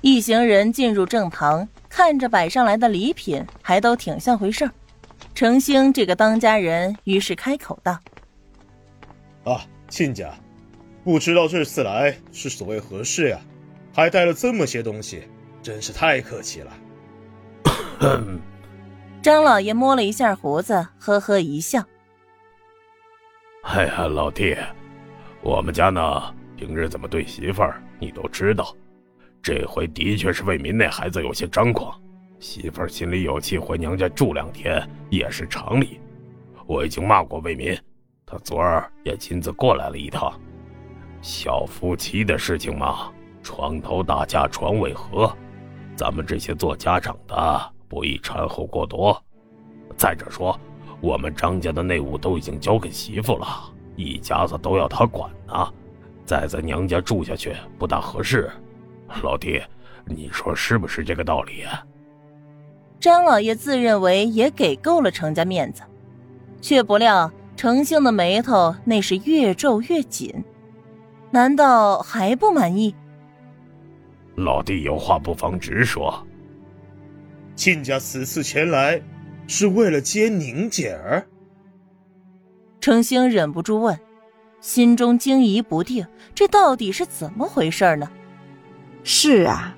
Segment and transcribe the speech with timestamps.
[0.00, 4.70] 一行人进入正堂，看着摆上来的礼品，还都挺像回事儿。
[5.34, 7.98] 程兴这个当家人于是开口道
[9.44, 10.32] ：“啊，亲家，
[11.04, 13.40] 不知道这次来是所谓何事呀？
[13.92, 15.24] 还带了这么些东西，
[15.62, 16.72] 真是太客气了。”
[19.20, 21.84] 张老爷摸了一下胡子，呵呵一笑
[23.62, 24.56] ：“哎呀，老弟，
[25.42, 28.72] 我们家呢，平日怎么对媳妇儿，你都知道。”
[29.48, 31.98] 这回的确是魏民那孩子有些张狂，
[32.38, 35.98] 媳妇儿心里有气，回娘家住两天也是常理。
[36.66, 37.74] 我已经骂过魏民，
[38.26, 40.38] 他昨儿也亲自过来了一趟。
[41.22, 43.10] 小夫妻的事情嘛，
[43.42, 45.34] 床头打架床尾和，
[45.96, 49.18] 咱们这些做家长的不宜掺和过多。
[49.96, 50.60] 再者说，
[51.00, 53.46] 我们张家的内务都已经交给媳妇了，
[53.96, 55.72] 一家子都要他管呢，
[56.26, 58.50] 再在娘家住下去不大合适。
[59.22, 59.60] 老弟，
[60.06, 61.84] 你说是不是这个道理啊？
[63.00, 65.82] 张老爷自认为也给够了程家面子，
[66.60, 70.44] 却不料程兴的眉头那是越皱越紧，
[71.30, 72.94] 难道还不满意？
[74.36, 76.24] 老弟有话不妨直说。
[77.56, 79.00] 亲家此次前来，
[79.48, 81.26] 是为了接宁姐儿。
[82.80, 83.98] 程兴忍不住问，
[84.60, 88.08] 心中惊疑不定，这到底是怎么回事呢？
[89.10, 89.74] 是啊，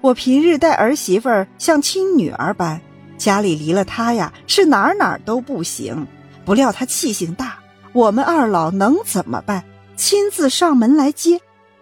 [0.00, 2.80] 我平日待儿媳妇儿像亲女儿般，
[3.18, 6.06] 家里离了她呀，是哪儿哪儿都不行。
[6.44, 7.58] 不料她气性大，
[7.92, 9.64] 我们二老能怎么办？
[9.96, 11.40] 亲自上门来接，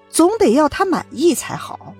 [0.08, 1.94] 总得要她满意才好。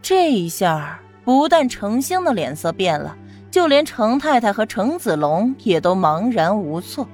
[0.00, 3.16] 这一下，不但程兴的脸色变了，
[3.50, 7.08] 就连程太太和程子龙也都茫然无措。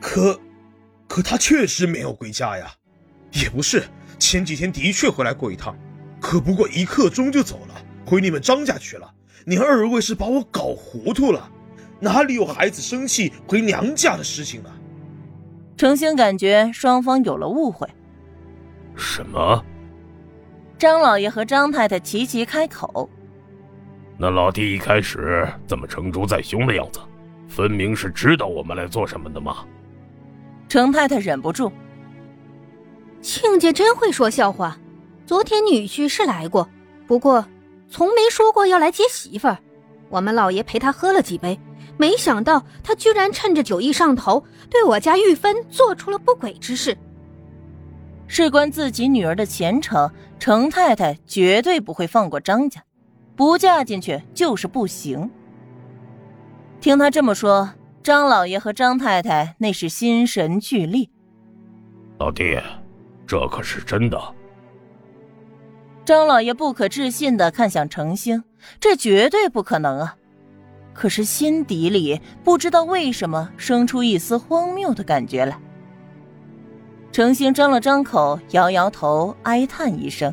[0.00, 0.40] 可，
[1.06, 2.72] 可他确实没有归家呀，
[3.30, 3.84] 也不是。
[4.18, 5.76] 前几天的确回来过一趟，
[6.20, 7.74] 可不过一刻钟就走了，
[8.06, 9.12] 回你们张家去了。
[9.44, 11.50] 你二位是把我搞糊涂了，
[12.00, 14.70] 哪里有孩子生气回娘家的事情呢？
[15.76, 17.86] 程兴感觉双方有了误会。
[18.96, 19.64] 什么？
[20.78, 23.08] 张老爷和张太太齐齐开口。
[24.18, 27.00] 那老弟一开始怎么成竹在胸的样子？
[27.48, 29.58] 分明是知道我们来做什么的嘛。
[30.68, 31.70] 程太太忍不住。
[33.20, 34.78] 亲家真会说笑话，
[35.26, 36.68] 昨天女婿是来过，
[37.06, 37.44] 不过
[37.88, 39.58] 从没说过要来接媳妇儿。
[40.08, 41.58] 我们老爷陪他喝了几杯，
[41.96, 46.96] 没想到他居然趁着酒意上头，对我家玉芬做出了不轨之事。
[48.28, 52.82] 事关自己女儿的前程，程太太绝对不会放过张家，
[53.34, 55.28] 不嫁进去就是不行。
[56.80, 57.70] 听他这么说，
[58.02, 61.10] 张老爷和张太太那是心神俱厉。
[62.18, 62.56] 老弟。
[63.26, 64.20] 这可是真的。
[66.04, 68.44] 张老爷不可置信的看向程星，
[68.78, 70.16] 这绝对不可能啊！
[70.94, 75.58] 可是心底里不知道为什么生出一丝荒谬的感觉来。
[77.12, 80.32] 程星张了张口，摇摇头，哀叹一声：“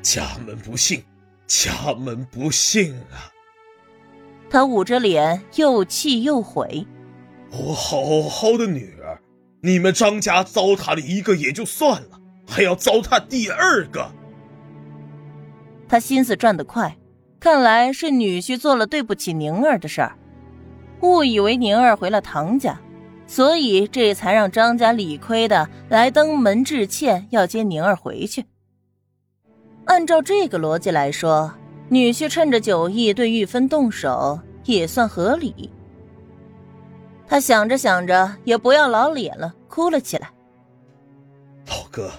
[0.00, 1.04] 家门不幸，
[1.46, 3.28] 家门不幸啊！”
[4.48, 6.86] 他捂着脸，又气又悔
[7.52, 9.03] ：“我好好的女儿。”
[9.64, 14.12] 你们张家糟蹋了一个也就算了，还要糟蹋第二个。
[15.88, 16.94] 他心思转得快，
[17.40, 20.18] 看来是女婿做了对不起宁儿的事儿，
[21.00, 22.78] 误以为宁儿回了唐家，
[23.26, 28.44] 所以这才让张家理亏的来登门致歉，要接宁儿回去。
[29.86, 31.50] 按照这个逻辑来说，
[31.88, 35.70] 女婿趁着酒意对玉芬动手也算合理。
[37.26, 40.30] 他想着想着，也不要老脸了，哭了起来。
[41.66, 42.10] 老哥，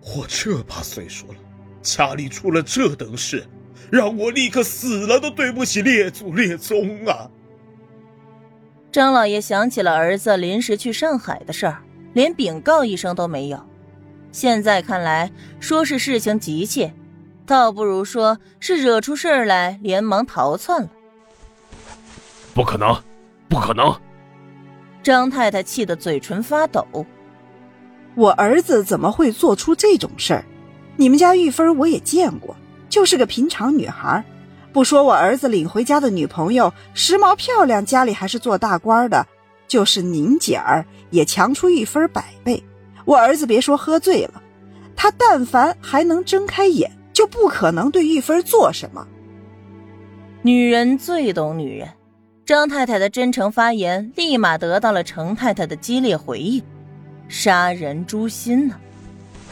[0.00, 1.34] 我这把岁数了，
[1.82, 3.46] 家里出了这等事，
[3.90, 7.30] 让我立刻死了都对不起列祖列宗啊！
[8.90, 11.82] 张老爷想起了儿子临时去上海的事儿，
[12.14, 13.62] 连禀告一声都没有。
[14.32, 16.94] 现在看来，说是事情急切，
[17.44, 20.88] 倒不如说是惹出事儿来，连忙逃窜了。
[22.54, 22.98] 不可能，
[23.48, 23.94] 不可能！
[25.06, 26.84] 张太太气得嘴唇发抖。
[28.16, 30.44] 我儿子怎么会做出这种事儿？
[30.96, 32.56] 你们家玉芬我也见过，
[32.88, 34.24] 就是个平常女孩。
[34.72, 39.24] 不说我儿子领回家的女朋友时髦漂亮，家里还是做大官的，
[39.68, 42.60] 就是您姐儿也强出玉芬百倍。
[43.04, 44.42] 我儿子别说喝醉了，
[44.96, 49.06] 他但凡还能睁开眼，就不可能对玉芬做什么。
[50.42, 51.88] 女人最懂女人。
[52.46, 56.62] 张太太的真诚发言，立马得到了程太太的激烈回应，
[57.26, 58.76] 杀人诛心呢。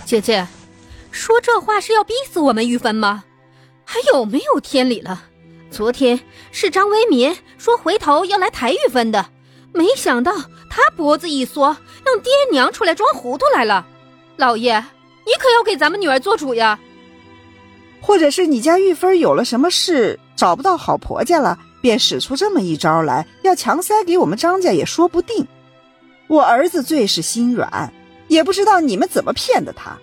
[0.04, 0.46] 姐姐，
[1.10, 3.24] 说这话是要逼死我们玉芬吗？
[3.84, 5.24] 还有没有天理了？
[5.72, 6.20] 昨天
[6.52, 9.26] 是张为民说回头要来抬玉芬的，
[9.72, 10.32] 没想到
[10.70, 11.76] 他脖子一缩，
[12.06, 13.84] 让爹娘出来装糊涂来了。
[14.36, 14.78] 老爷，
[15.26, 16.78] 你可要给咱们女儿做主呀！
[18.00, 25.46] 或者是你家玉芬有了什么事，找不到好婆家了，便使出这么一招来，要强塞给我们张家也说不定。
[26.28, 27.92] 我儿子最是心软，
[28.26, 29.94] 也不知道你们怎么骗的他。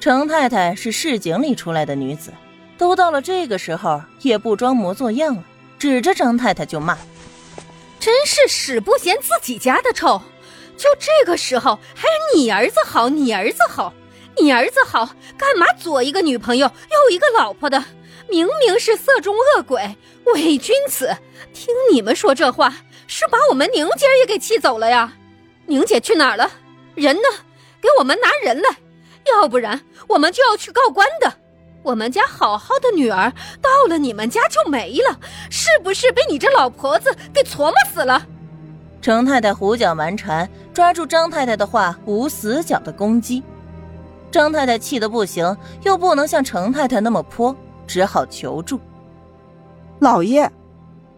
[0.00, 2.32] 程太太是市井里出来的女子，
[2.78, 5.44] 都到了这个时候，也不装模作样了，
[5.78, 6.96] 指着张太太就骂
[8.00, 10.22] ：“真是屎不嫌自己家的臭！
[10.78, 13.92] 就这个时候还你儿子好，你儿子好。”
[14.40, 17.84] 你儿子好，干嘛左一个女朋友右一个老婆的？
[18.28, 19.96] 明明是色中恶鬼、
[20.26, 21.16] 伪君子！
[21.52, 22.74] 听你们说这话，
[23.06, 25.12] 是把我们宁姐也给气走了呀？
[25.66, 26.50] 宁姐去哪儿了？
[26.94, 27.28] 人呢？
[27.80, 28.68] 给我们拿人来，
[29.32, 31.32] 要不然我们就要去告官的。
[31.82, 33.32] 我们家好好的女儿
[33.62, 35.20] 到了你们家就没了，
[35.50, 38.26] 是不是被你这老婆子给琢磨死了？
[39.00, 43.40] 程太太胡搅蛮缠，抓住张太太的话无死角的攻击。
[44.32, 47.54] 张太太气得不行，又不能像程太太那么泼，
[47.86, 48.80] 只好求助。
[50.00, 50.50] 老爷，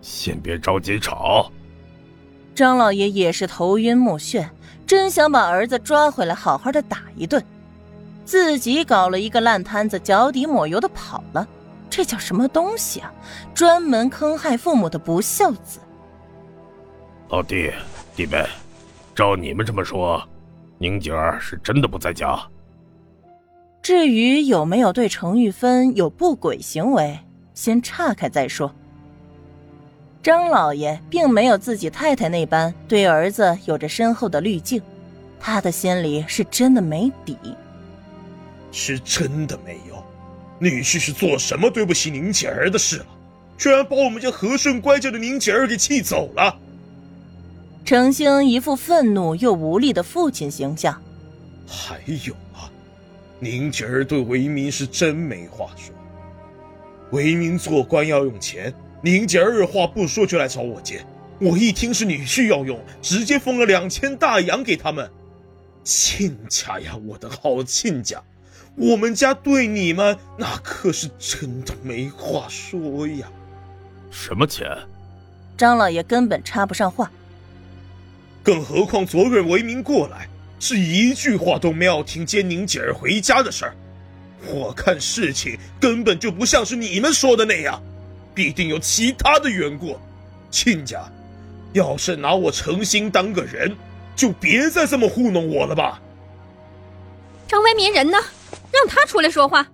[0.01, 1.51] 先别着急吵。
[2.55, 4.49] 张老爷也是头晕目眩，
[4.87, 7.43] 真想把儿子抓回来，好好的打一顿。
[8.25, 11.47] 自己搞了一个烂摊子，脚底抹油的跑了，
[11.89, 13.13] 这叫什么东西啊？
[13.55, 15.81] 专门坑害父母的不孝子。
[17.31, 17.73] 老弟，
[18.15, 18.45] 弟妹，
[19.15, 20.23] 照你们这么说，
[20.79, 22.39] 宁姐儿是真的不在家？
[23.89, 27.19] 至于有没有对程玉芬有不轨行为，
[27.55, 28.71] 先岔开再说。
[30.23, 34.83] 张老爷并没有自己太太那般对儿子有着深厚的滤镜，
[35.41, 37.39] 他的心里是真的没底。
[38.71, 40.05] 是真的没有，
[40.59, 43.07] 女婿是做什么对不起宁姐儿的事了？
[43.57, 46.55] 居然把我们家和顺乖巧的宁姐儿给气走了。
[47.87, 51.03] 程兴一副愤怒又无力的父亲形象。
[51.67, 52.37] 还有。
[53.41, 55.95] 宁姐儿对为民是真没话说。
[57.11, 61.05] 为民做官要用钱，宁姐二话不说就来找我借。
[61.41, 65.09] 我一听是女婿要用，直接封了两千大洋给他们。
[65.85, 68.23] 亲家呀，我的好亲家，
[68.75, 73.31] 我们家对你们那可是真的没话说呀。
[74.11, 74.67] 什么钱？
[75.57, 77.11] 张老爷根本插不上话。
[78.43, 80.29] 更何况昨日为民过来。
[80.61, 83.75] 是一句话都没有听接宁姐儿回家的事儿，
[84.47, 87.83] 我看事情根本就不像是你们说的那样，
[88.35, 89.99] 必定有其他的缘故。
[90.51, 91.11] 亲家，
[91.73, 93.77] 要是拿我诚心当个人，
[94.17, 96.01] 就别再这么糊弄我了吧。
[97.47, 98.19] 张为民人呢？
[98.73, 99.67] 让他出来说话。